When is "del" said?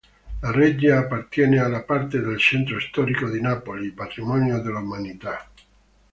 2.21-2.39